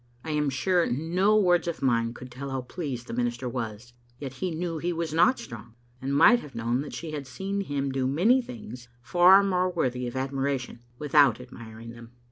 I 0.23 0.31
am 0.31 0.49
sure 0.49 0.87
no 0.87 1.37
words 1.37 1.67
of 1.67 1.83
mine 1.83 2.15
could 2.15 2.31
tell 2.31 2.49
how 2.49 2.61
pleased 2.61 3.05
the 3.05 3.13
minister 3.13 3.47
was; 3.47 3.93
yet 4.17 4.33
he 4.41 4.49
knew 4.49 4.79
he 4.79 4.91
was 4.91 5.13
not 5.13 5.37
strong, 5.37 5.75
and 6.01 6.11
might 6.17 6.39
have 6.39 6.55
known 6.55 6.81
that 6.81 6.95
she 6.95 7.11
had 7.11 7.27
seen 7.27 7.61
him 7.61 7.91
do 7.91 8.07
many 8.07 8.41
things 8.41 8.87
far 9.03 9.43
more 9.43 9.69
worthy 9.71 10.07
of 10.07 10.15
admiration 10.15 10.79
without 10.97 11.39
admiring 11.39 11.91
them. 11.91 12.13